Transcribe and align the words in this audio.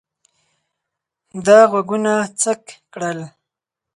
ده 1.45 1.57
غوږونه 1.71 2.13
څک 2.41 2.61
کړل. 2.93 3.19